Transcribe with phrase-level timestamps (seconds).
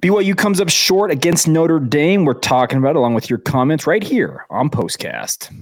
[0.00, 2.24] BYU comes up short against Notre Dame.
[2.24, 5.52] We're talking about along with your comments right here on Postcast.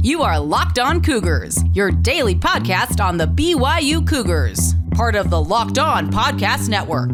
[0.00, 5.42] You are Locked On Cougars, your daily podcast on the BYU Cougars, part of the
[5.42, 7.10] Locked On Podcast Network.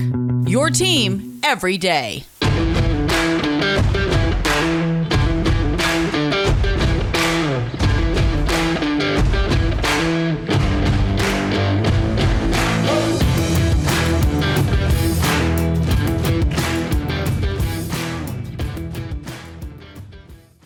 [0.48, 2.25] Your team every day.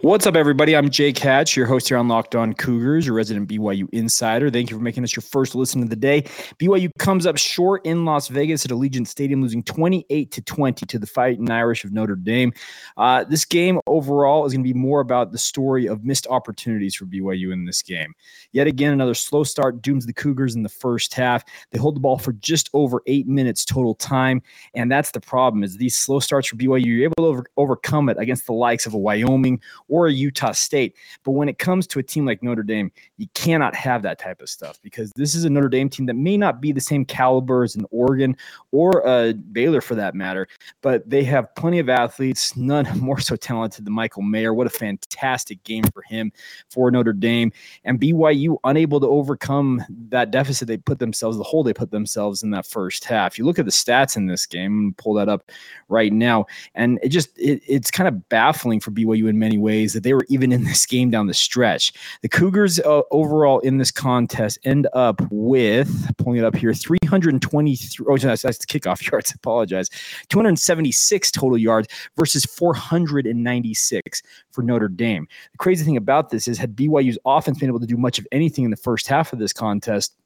[0.05, 0.77] What's up, everybody?
[0.77, 4.51] I'm Jake Hatch, your host here on Locked On Cougars, your resident BYU insider.
[4.51, 6.25] Thank you for making us your first listen of the day.
[6.61, 10.99] BYU comes up short in Las Vegas at Allegiant Stadium, losing 28 to 20 to
[10.99, 12.53] the Fighting Irish of Notre Dame.
[12.99, 16.95] Uh, this game overall is going to be more about the story of missed opportunities
[16.95, 18.13] for BYU in this game.
[18.53, 21.47] Yet again, another slow start dooms the Cougars in the first half.
[21.71, 24.43] They hold the ball for just over eight minutes total time,
[24.75, 25.65] and that's the problem.
[25.65, 28.85] Is these slow starts for BYU, you're able to over, overcome it against the likes
[28.85, 29.63] of a Wyoming
[29.95, 30.97] or a Utah State.
[31.23, 34.43] But when it comes to a team like Notre Dame, you cannot have that type
[34.43, 37.05] of stuff because this is a Notre Dame team that may not be the same
[37.05, 38.37] caliber as an Oregon
[38.73, 40.49] or a Baylor for that matter,
[40.83, 44.53] but they have plenty of athletes, none more so talented than Michael Mayer.
[44.53, 46.33] What a fantastic game for him
[46.71, 47.53] for Notre Dame.
[47.85, 52.43] And BYU unable to overcome that deficit they put themselves, the hole they put themselves
[52.43, 53.39] in that first half.
[53.39, 55.53] You look at the stats in this game, pull that up
[55.89, 59.84] right now, and it just it, it's kind of baffling for BYU in many ways
[59.93, 61.93] that they were even in this game down the stretch.
[62.23, 68.07] The Cougars uh, overall in this contest end up with pulling it up here 323.
[68.09, 69.33] Oh, that's, that's the kickoff yards.
[69.33, 69.89] Apologize.
[70.29, 75.29] 276 total yards versus 496 for Notre Dame.
[75.53, 78.27] The crazy thing about this is, had BYU's offense been able to do much of
[78.33, 80.17] anything in the first half of this contest,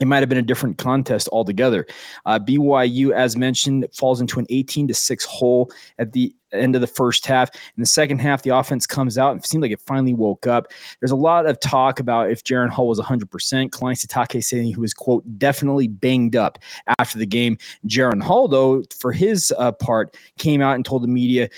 [0.00, 1.86] it might have been a different contest altogether.
[2.26, 6.80] Uh, BYU, as mentioned, falls into an 18 to 6 hole at the end of
[6.80, 7.50] the first half.
[7.54, 10.46] In the second half, the offense comes out and it seemed like it finally woke
[10.46, 10.68] up.
[11.00, 13.24] There's a lot of talk about if Jaren Hall was 100%.
[13.70, 16.58] Kalani Sitake saying he was, quote, definitely banged up
[16.98, 17.58] after the game.
[17.86, 21.48] Jaren Hall, though, for his uh, part, came out and told the media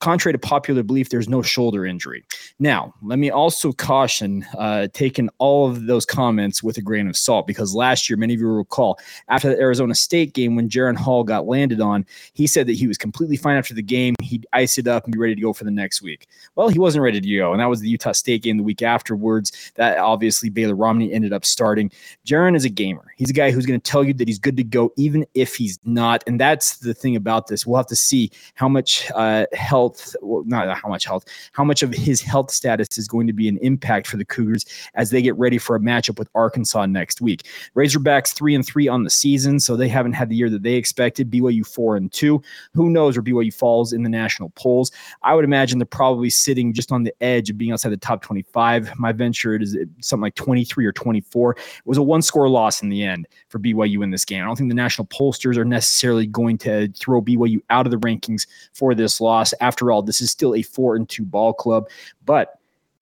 [0.00, 2.24] contrary to popular belief, there's no shoulder injury.
[2.58, 7.16] Now, let me also caution uh, taking all of those comments with a grain of
[7.16, 8.98] salt because last year, many of you will recall,
[9.28, 12.86] after the Arizona State game, when Jaren Hall got landed on, he said that he
[12.86, 14.14] was completely fine after the game.
[14.22, 16.28] He'd ice it up and be ready to go for the next week.
[16.54, 18.82] Well, he wasn't ready to go, and that was the Utah State game the week
[18.82, 19.72] afterwards.
[19.74, 21.90] That obviously Baylor Romney ended up starting.
[22.26, 23.12] Jaren is a gamer.
[23.16, 25.56] He's a guy who's going to tell you that he's good to go, even if
[25.56, 26.22] he's not.
[26.26, 27.66] And that's the thing about this.
[27.66, 31.64] We'll have to see how much uh, health health, well, not how much health, how
[31.64, 35.10] much of his health status is going to be an impact for the Cougars as
[35.10, 37.46] they get ready for a matchup with Arkansas next week.
[37.76, 40.74] Razorbacks three and three on the season, so they haven't had the year that they
[40.74, 41.30] expected.
[41.30, 42.42] BYU four and two.
[42.74, 44.90] Who knows where BYU falls in the national polls?
[45.22, 48.22] I would imagine they're probably sitting just on the edge of being outside the top
[48.22, 48.98] 25.
[48.98, 51.52] My venture is something like 23 or 24.
[51.52, 54.42] It was a one score loss in the end for BYU in this game.
[54.42, 57.98] I don't think the national pollsters are necessarily going to throw BYU out of the
[57.98, 61.88] rankings for this loss after all, this is still a four and two ball club,
[62.24, 62.58] but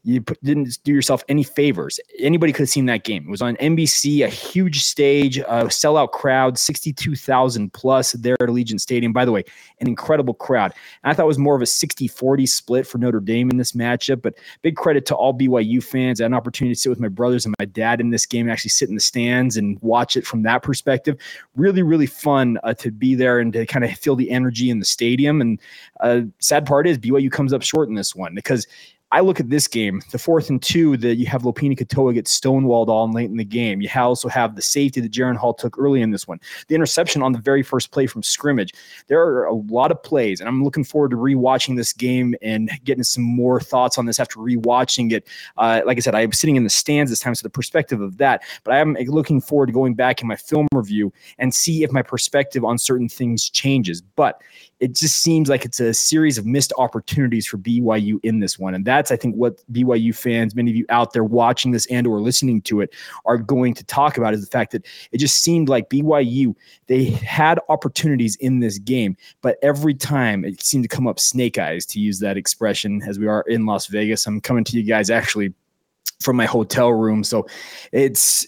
[0.07, 1.99] you didn't do yourself any favors.
[2.21, 3.25] Anybody could have seen that game.
[3.25, 8.79] It was on NBC, a huge stage, a sellout crowd, 62,000 plus there at Allegiant
[8.79, 9.13] Stadium.
[9.13, 9.43] By the way,
[9.81, 10.73] an incredible crowd.
[11.03, 13.57] And I thought it was more of a 60 40 split for Notre Dame in
[13.57, 16.21] this matchup, but big credit to all BYU fans.
[16.21, 18.47] I had an opportunity to sit with my brothers and my dad in this game
[18.47, 21.17] and actually sit in the stands and watch it from that perspective.
[21.57, 24.79] Really, really fun uh, to be there and to kind of feel the energy in
[24.79, 25.41] the stadium.
[25.41, 25.61] And
[25.99, 28.69] uh, sad part is BYU comes up short in this one because
[29.13, 32.25] I look at this game, the fourth and two that you have Lopini Katoa get
[32.25, 33.81] stonewalled on late in the game.
[33.81, 37.23] You also have the safety that Jaren Hall took early in this one, the interception
[37.23, 38.73] on the very first play from scrimmage.
[39.07, 42.69] There are a lot of plays, and I'm looking forward to rewatching this game and
[42.83, 45.29] getting some more thoughts on this after rewatching it.
[45.57, 48.19] Uh, like I said, I'm sitting in the stands this time, so the perspective of
[48.19, 48.43] that.
[48.65, 51.93] But I am looking forward to going back in my film review and see if
[51.93, 54.03] my perspective on certain things changes.
[54.03, 54.43] But
[54.81, 58.75] it just seems like it's a series of missed opportunities for BYU in this one.
[58.75, 62.07] And that's, I think, what BYU fans, many of you out there watching this and
[62.07, 62.95] or listening to it,
[63.25, 66.55] are going to talk about is the fact that it just seemed like BYU,
[66.89, 71.59] they had opportunities in this game, but every time it seemed to come up snake
[71.59, 74.27] eyes, to use that expression, as we are in Las Vegas.
[74.27, 75.53] I'm coming to you guys actually
[76.21, 77.25] from my hotel room.
[77.25, 77.47] So
[77.93, 78.47] it's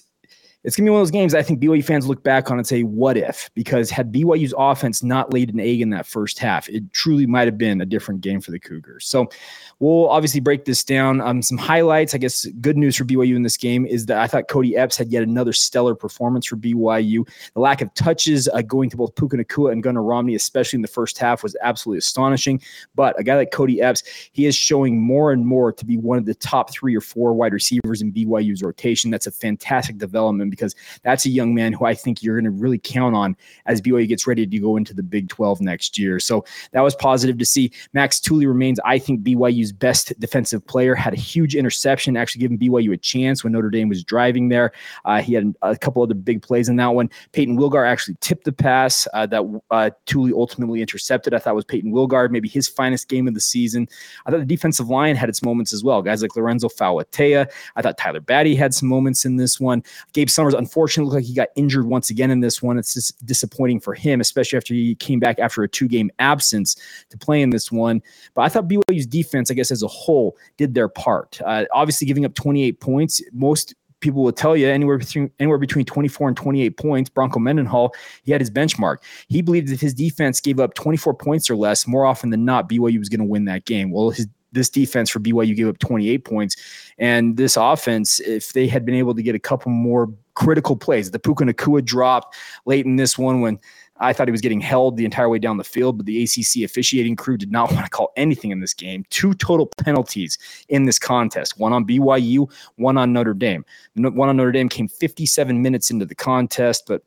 [0.69, 2.67] it's to be one of those games I think BYU fans look back on and
[2.67, 3.49] say, what if?
[3.55, 7.49] Because had BYU's offense not laid an egg in that first half, it truly might
[7.49, 9.07] have been a different game for the Cougars.
[9.07, 9.31] So
[9.79, 11.23] we'll obviously break this down.
[11.23, 14.27] Um, some highlights, I guess, good news for BYU in this game is that I
[14.27, 17.27] thought Kody Epps had yet another stellar performance for BYU.
[17.55, 20.83] The lack of touches uh, going to both Puka Nacua and Gunnar Romney, especially in
[20.83, 22.61] the first half, was absolutely astonishing.
[22.95, 26.19] But a guy like Kody Epps, he is showing more and more to be one
[26.19, 29.11] of the top three or four wide receivers in BYU's rotation.
[29.11, 32.51] That's a fantastic development because that's a young man who I think you're going to
[32.51, 36.19] really count on as BYU gets ready to go into the Big 12 next year.
[36.19, 37.73] So that was positive to see.
[37.93, 40.95] Max Tooley remains, I think, BYU's best defensive player.
[40.95, 44.73] Had a huge interception, actually giving BYU a chance when Notre Dame was driving there.
[45.05, 47.11] Uh, he had a couple other big plays in that one.
[47.33, 51.35] Peyton Wilgar actually tipped the pass uh, that uh, Tooley ultimately intercepted.
[51.35, 53.89] I thought was Peyton Wilgar, maybe his finest game of the season.
[54.27, 56.03] I thought the defensive line had its moments as well.
[56.03, 57.51] Guys like Lorenzo Fauatea.
[57.77, 59.83] I thought Tyler Batty had some moments in this one.
[60.13, 62.79] Gabe Summers, unfortunately, looked like he got injured once again in this one.
[62.79, 66.77] It's just disappointing for him, especially after he came back after a two game absence
[67.11, 68.01] to play in this one.
[68.35, 71.41] But I thought BYU's defense, I guess, as a whole, did their part.
[71.45, 75.85] Uh, obviously, giving up 28 points, most people will tell you anywhere between anywhere between
[75.85, 77.11] 24 and 28 points.
[77.11, 77.93] Bronco Mendenhall,
[78.23, 78.99] he had his benchmark.
[79.27, 82.69] He believed if his defense gave up 24 points or less, more often than not,
[82.69, 83.91] BYU was going to win that game.
[83.91, 86.57] Well, his this defense for BYU gave up 28 points.
[86.99, 91.11] And this offense, if they had been able to get a couple more critical plays,
[91.11, 93.59] the Puka Nacua dropped late in this one when
[94.01, 96.63] I thought he was getting held the entire way down the field, but the ACC
[96.65, 99.05] officiating crew did not want to call anything in this game.
[99.11, 103.65] Two total penalties in this contest one on BYU, one on Notre Dame.
[103.97, 107.03] One on Notre Dame came 57 minutes into the contest, but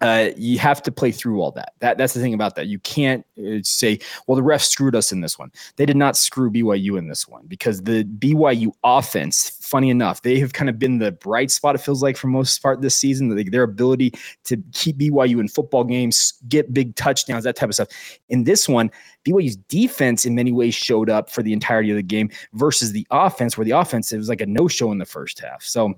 [0.00, 1.74] uh, you have to play through all that.
[1.80, 2.66] That that's the thing about that.
[2.66, 6.16] You can't uh, say, "Well, the refs screwed us in this one." They did not
[6.16, 10.78] screw BYU in this one because the BYU offense, funny enough, they have kind of
[10.78, 11.74] been the bright spot.
[11.74, 14.14] It feels like for most part this season, Like their ability
[14.44, 17.88] to keep BYU in football games, get big touchdowns, that type of stuff.
[18.30, 18.90] In this one,
[19.26, 23.06] BYU's defense in many ways showed up for the entirety of the game versus the
[23.10, 25.62] offense, where the offense it was like a no show in the first half.
[25.62, 25.94] So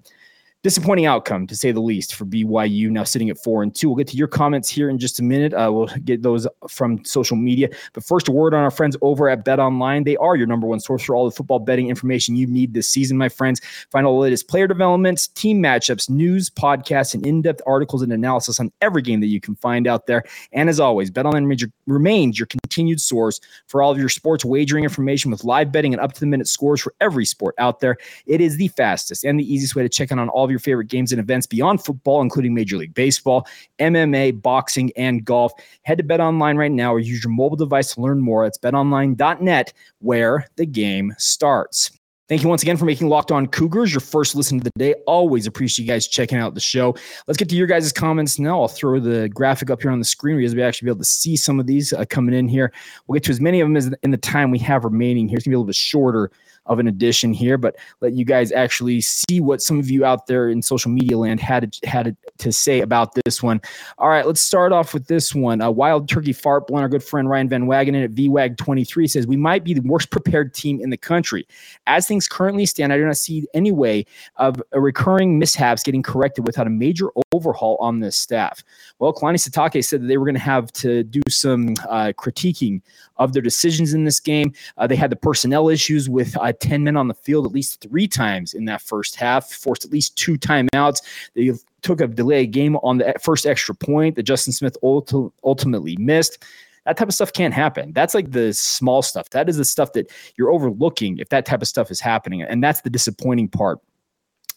[0.62, 3.88] disappointing outcome to say the least for BYU now sitting at four and two.
[3.88, 5.52] We'll get to your comments here in just a minute.
[5.52, 7.68] Uh, we'll get those from social media.
[7.92, 10.04] But first, a word on our friends over at Bet Online.
[10.04, 12.88] They are your number one source for all the football betting information you need this
[12.88, 13.60] season, my friends.
[13.90, 18.60] Find all the latest player developments, team matchups, news, podcasts, and in-depth articles and analysis
[18.60, 20.22] on every game that you can find out there.
[20.52, 21.56] And as always, Bet Online
[21.86, 26.00] remains your continued source for all of your sports wagering information with live betting and
[26.00, 27.96] up-to-the-minute scores for every sport out there.
[28.26, 30.60] It is the fastest and the easiest way to check in on all of your
[30.60, 33.46] favorite games and events beyond football, including Major League Baseball,
[33.78, 35.52] MMA, boxing, and golf.
[35.82, 38.46] Head to Bet Online right now or use your mobile device to learn more.
[38.46, 41.90] It's betonline.net where the game starts.
[42.32, 44.94] Thank you once again for making Locked On Cougars your first listen of the day.
[45.06, 46.96] Always appreciate you guys checking out the show.
[47.26, 48.58] Let's get to your guys' comments now.
[48.58, 51.04] I'll throw the graphic up here on the screen guys will actually be able to
[51.04, 52.72] see some of these uh, coming in here.
[53.06, 55.36] We'll get to as many of them as in the time we have remaining here.
[55.36, 56.30] It's going to be a little bit shorter
[56.66, 60.26] of an addition here, but let you guys actually see what some of you out
[60.26, 63.60] there in social media land had had to say about this one.
[63.98, 65.60] All right, let's start off with this one.
[65.60, 69.36] A Wild Turkey Fart Blunt, our good friend Ryan Van Wagenen at VWAG23 says, We
[69.36, 71.46] might be the worst prepared team in the country.
[71.86, 74.06] As things currently stand, I do not see any way
[74.36, 78.62] of recurring mishaps getting corrected without a major overhaul on this staff.
[78.98, 82.82] Well, Kalani Sitake said that they were going to have to do some uh, critiquing
[83.16, 84.52] of their decisions in this game.
[84.76, 87.80] Uh, they had the personnel issues with uh, 10 men on the field at least
[87.80, 91.02] three times in that first half, forced at least two timeouts.
[91.34, 91.52] They
[91.82, 96.44] took a delay game on the first extra point that Justin Smith ultimately missed.
[96.84, 97.92] That type of stuff can't happen.
[97.92, 99.30] That's like the small stuff.
[99.30, 102.42] That is the stuff that you're overlooking if that type of stuff is happening.
[102.42, 103.78] And that's the disappointing part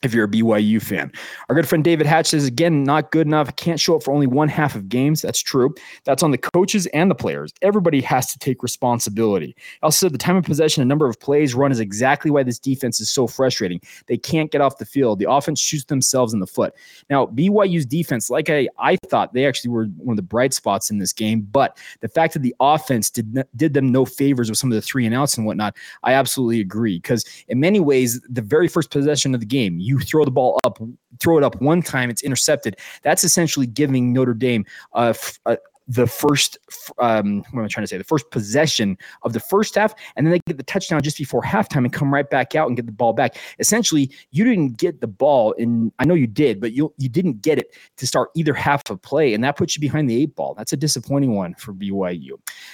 [0.06, 1.12] if you're a BYU fan.
[1.50, 3.56] Our good friend David Hatch says, again, not good enough.
[3.56, 5.22] Can't show up for only one half of games.
[5.22, 5.74] That's true.
[6.04, 7.54] That's on the coaches and the players.
[7.62, 9.56] Everybody has to take responsibility.
[9.82, 13.00] Also, the time of possession and number of plays run is exactly why this defense
[13.00, 13.82] is so frustrating.
[14.08, 15.20] They can't get off the field.
[15.20, 16.74] The offense shoots themselves in the foot.
[17.10, 20.90] Now, BYU's defense, like I, I thought, they actually were one of the bright spots
[20.90, 21.48] in this game.
[21.52, 24.82] But the fact that the offense did, did them no favors with some of the
[24.82, 26.98] three and outs and whatnot, I absolutely agree.
[26.98, 30.60] Because in many ways, the very first possession of the game, you throw the ball
[30.64, 30.80] up,
[31.20, 32.78] throw it up one time, it's intercepted.
[33.04, 36.58] That's essentially giving Notre Dame a, a the first
[37.00, 37.98] um, what am I trying to say?
[37.98, 41.42] The first possession of the first half, and then they get the touchdown just before
[41.42, 43.38] halftime and come right back out and get the ball back.
[43.60, 47.42] Essentially, you didn't get the ball, and I know you did, but you you didn't
[47.42, 50.36] get it to start either half of play, and that puts you behind the eight
[50.36, 50.56] ball.
[50.56, 52.32] That's a disappointing one for BYU.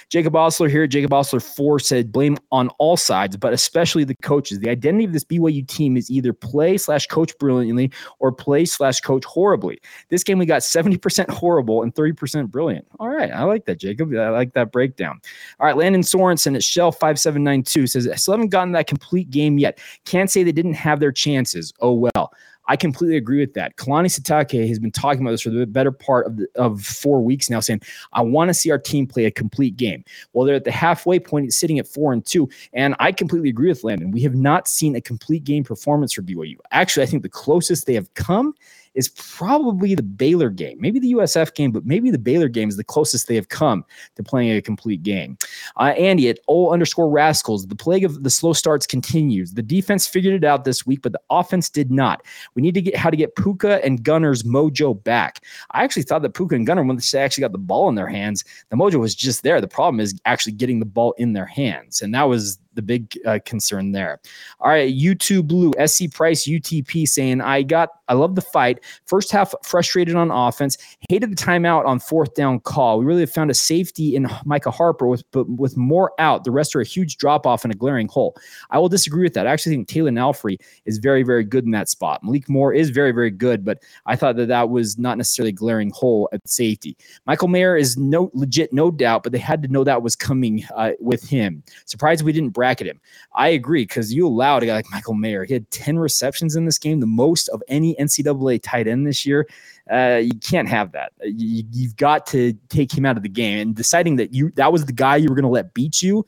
[0.08, 0.86] Jacob Osler here.
[0.86, 4.60] Jacob Osler four said blame on all sides, but especially the coaches.
[4.60, 7.90] The identity of this BYU team is either play slash coach brilliantly
[8.20, 9.80] or play slash coach horribly.
[10.08, 12.86] This game we got seventy percent horrible and thirty percent brilliant.
[13.02, 13.32] All right.
[13.32, 14.14] I like that, Jacob.
[14.14, 15.20] I like that breakdown.
[15.58, 15.76] All right.
[15.76, 19.80] Landon Sorensen at Shell5792 says, I still haven't gotten that complete game yet.
[20.04, 21.72] Can't say they didn't have their chances.
[21.80, 22.32] Oh, well.
[22.68, 23.76] I completely agree with that.
[23.76, 27.20] Kalani Sitake has been talking about this for the better part of, the, of four
[27.20, 27.80] weeks now, saying,
[28.12, 30.04] I want to see our team play a complete game.
[30.32, 32.48] Well, they're at the halfway point, sitting at four and two.
[32.72, 34.12] And I completely agree with Landon.
[34.12, 36.56] We have not seen a complete game performance for BYU.
[36.70, 38.54] Actually, I think the closest they have come
[38.94, 42.76] is probably the Baylor game, maybe the USF game, but maybe the Baylor game is
[42.76, 43.84] the closest they have come
[44.16, 45.36] to playing a complete game.
[45.76, 49.52] Uh, Andy at O underscore Rascals, the plague of the slow starts continues.
[49.52, 52.22] The defense figured it out this week, but the offense did not.
[52.54, 55.44] We need to get how to get Puka and Gunnar's mojo back.
[55.70, 58.08] I actually thought that Puka and Gunner, when they actually got the ball in their
[58.08, 59.60] hands, the mojo was just there.
[59.60, 63.18] The problem is actually getting the ball in their hands, and that was the big
[63.26, 64.20] uh, concern there.
[64.60, 68.80] All right, YouTube Blue, SC Price, UTP saying, I got, I love the fight.
[69.06, 72.98] First half frustrated on offense, hated the timeout on fourth down call.
[72.98, 76.44] We really found a safety in Micah Harper with, but with more out.
[76.44, 78.36] The rest are a huge drop off and a glaring hole.
[78.70, 79.46] I will disagree with that.
[79.46, 82.22] I actually think Talan Alfrey is very, very good in that spot.
[82.22, 85.52] Malik Moore is very, very good, but I thought that that was not necessarily a
[85.52, 86.96] glaring hole at safety.
[87.26, 90.64] Michael Mayer is no legit, no doubt, but they had to know that was coming
[90.76, 91.62] uh, with him.
[91.86, 93.00] Surprised we didn't bracket him.
[93.34, 95.42] I agree because you allowed a guy like Michael Mayer.
[95.42, 99.26] He had 10 receptions in this game, the most of any NCAA tight end this
[99.26, 99.48] year.
[99.90, 101.10] Uh, you can't have that.
[101.24, 103.58] You, you've got to take him out of the game.
[103.58, 106.24] And deciding that you that was the guy you were going to let beat you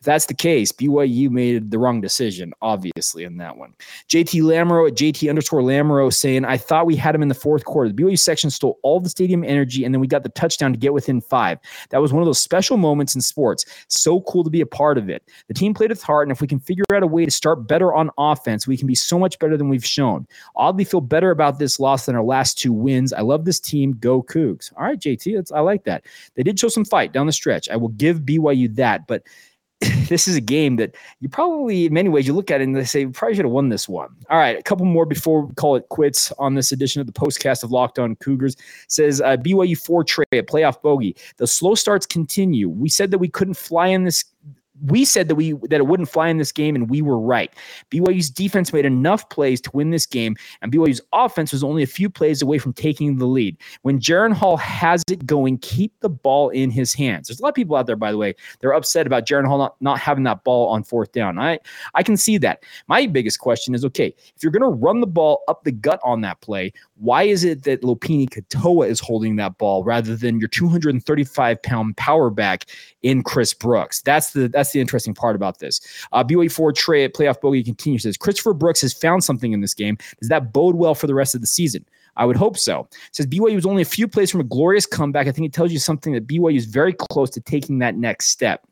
[0.00, 3.74] if that's the case, BYU made the wrong decision, obviously, in that one.
[4.08, 7.66] JT Lamro at JT underscore Lamro saying, I thought we had him in the fourth
[7.66, 7.90] quarter.
[7.90, 10.78] The BYU section stole all the stadium energy, and then we got the touchdown to
[10.78, 11.58] get within five.
[11.90, 13.66] That was one of those special moments in sports.
[13.88, 15.22] So cool to be a part of it.
[15.48, 17.68] The team played with heart, and if we can figure out a way to start
[17.68, 20.26] better on offense, we can be so much better than we've shown.
[20.56, 23.12] Oddly feel better about this loss than our last two wins.
[23.12, 23.92] I love this team.
[24.00, 24.72] Go Cougs.
[24.78, 26.06] All right, JT, I like that.
[26.36, 27.68] They did show some fight down the stretch.
[27.68, 29.24] I will give BYU that, but
[30.08, 32.76] this is a game that you probably, in many ways, you look at it and
[32.76, 34.14] they say, we probably should have won this one.
[34.28, 37.12] All right, a couple more before we call it quits on this edition of the
[37.12, 38.56] postcast of Locked On Cougars.
[38.88, 41.16] says uh, BYU four a playoff bogey.
[41.38, 42.68] The slow starts continue.
[42.68, 44.24] We said that we couldn't fly in this
[44.86, 47.52] we said that we that it wouldn't fly in this game, and we were right.
[47.90, 51.86] BYU's defense made enough plays to win this game, and BYU's offense was only a
[51.86, 53.56] few plays away from taking the lead.
[53.82, 57.28] When Jaren Hall has it going, keep the ball in his hands.
[57.28, 59.58] There's a lot of people out there, by the way, they're upset about Jaren Hall
[59.58, 61.38] not, not having that ball on fourth down.
[61.38, 61.58] I
[61.94, 62.64] I can see that.
[62.88, 66.00] My biggest question is, okay, if you're going to run the ball up the gut
[66.02, 70.38] on that play, why is it that Lopini Katoa is holding that ball rather than
[70.38, 72.66] your 235 pound power back
[73.02, 74.02] in Chris Brooks?
[74.02, 75.80] That's the that's the interesting part about this.
[76.12, 79.60] Uh, BYU four Trey at playoff bogey continues says Christopher Brooks has found something in
[79.60, 79.96] this game.
[80.18, 81.84] Does that bode well for the rest of the season?
[82.16, 82.88] I would hope so.
[83.12, 85.26] Says BYU was only a few plays from a glorious comeback.
[85.26, 88.26] I think it tells you something that BYU is very close to taking that next
[88.28, 88.66] step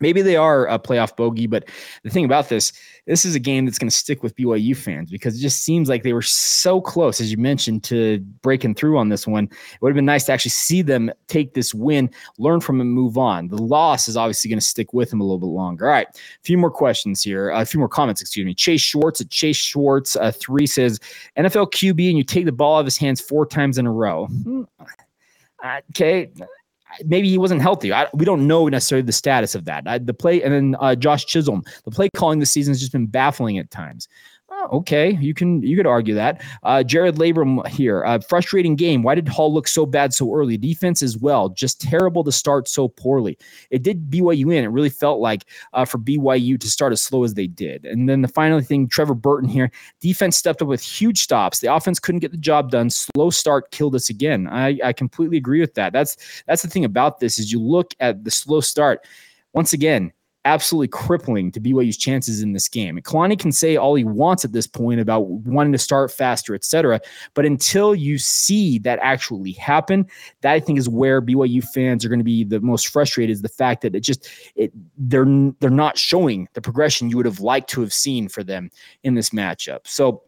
[0.00, 1.68] maybe they are a playoff bogey, but
[2.02, 2.72] the thing about this,
[3.06, 5.88] this is a game that's going to stick with BYU fans because it just seems
[5.88, 9.44] like they were so close, as you mentioned, to breaking through on this one.
[9.44, 12.84] It would have been nice to actually see them take this win, learn from it,
[12.84, 13.48] move on.
[13.48, 15.86] The loss is obviously going to stick with them a little bit longer.
[15.86, 18.54] All right, a few more questions here, a few more comments, excuse me.
[18.54, 20.98] Chase Schwartz at Chase Schwartz uh, three says
[21.36, 23.92] NFL QB and you take the ball out of his hands four times in a
[23.92, 24.26] row.
[24.26, 24.62] Hmm.
[25.90, 26.30] Okay,
[27.04, 27.92] maybe he wasn't healthy.
[27.92, 29.84] I, we don't know necessarily the status of that.
[29.86, 32.92] I, the play, and then uh, Josh Chisholm, the play calling this season has just
[32.92, 34.08] been baffling at times.
[34.72, 36.42] Okay, you can you could argue that.
[36.62, 39.02] Uh, Jared Labrum here, uh, frustrating game.
[39.02, 40.56] Why did Hall look so bad so early?
[40.56, 43.38] Defense as well, just terrible to start so poorly.
[43.70, 44.64] It did BYU in.
[44.64, 47.84] It really felt like uh, for BYU to start as slow as they did.
[47.84, 49.70] And then the final thing, Trevor Burton here,
[50.00, 51.60] defense stepped up with huge stops.
[51.60, 52.90] The offense couldn't get the job done.
[52.90, 54.48] Slow start killed us again.
[54.48, 55.92] I, I completely agree with that.
[55.92, 59.06] That's that's the thing about this is you look at the slow start.
[59.52, 60.12] Once again,
[60.46, 62.96] absolutely crippling to BYU's chances in this game.
[62.96, 66.54] And Kalani can say all he wants at this point about wanting to start faster,
[66.54, 67.00] etc.
[67.34, 70.06] But until you see that actually happen,
[70.40, 73.42] that I think is where BYU fans are going to be the most frustrated is
[73.42, 75.26] the fact that it just it they're
[75.60, 78.70] they're not showing the progression you would have liked to have seen for them
[79.02, 79.80] in this matchup.
[79.84, 80.22] So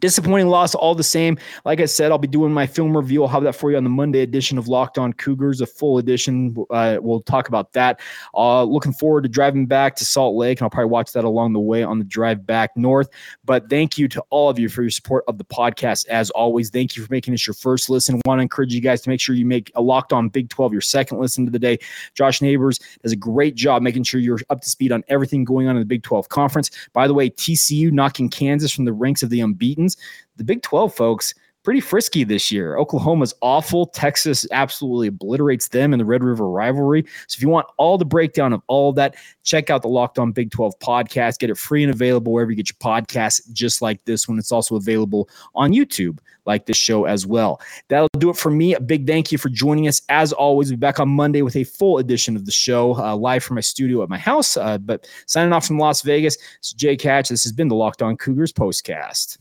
[0.00, 1.38] Disappointing loss, all the same.
[1.64, 3.22] Like I said, I'll be doing my film review.
[3.22, 5.98] I'll have that for you on the Monday edition of Locked On Cougars, a full
[5.98, 6.56] edition.
[6.70, 8.00] Uh, we'll talk about that.
[8.34, 11.52] Uh, looking forward to driving back to Salt Lake, and I'll probably watch that along
[11.52, 13.08] the way on the drive back north.
[13.44, 16.06] But thank you to all of you for your support of the podcast.
[16.08, 18.20] As always, thank you for making this your first listen.
[18.26, 20.72] Want to encourage you guys to make sure you make a Locked On Big 12
[20.72, 21.78] your second listen to the day.
[22.14, 25.68] Josh Neighbors does a great job making sure you're up to speed on everything going
[25.68, 26.70] on in the Big 12 conference.
[26.92, 29.40] By the way, TCU knocking Kansas from the ranks of the
[29.84, 29.96] unbeatens
[30.36, 32.76] the Big 12 folks pretty frisky this year.
[32.76, 33.86] Oklahoma's awful.
[33.86, 37.04] Texas absolutely obliterates them in the Red River rivalry.
[37.26, 40.18] So if you want all the breakdown of all of that, check out the Locked
[40.18, 41.38] On Big 12 podcast.
[41.38, 44.38] Get it free and available wherever you get your podcasts, just like this one.
[44.38, 47.60] It's also available on YouTube, like this show as well.
[47.88, 48.74] That'll do it for me.
[48.74, 50.02] A big thank you for joining us.
[50.10, 53.16] As always, we'll be back on Monday with a full edition of the show, uh,
[53.16, 54.58] live from my studio at my house.
[54.58, 57.30] Uh, but signing off from Las Vegas, it's Jake Hatch.
[57.30, 59.38] This has been the Locked On Cougars postcast.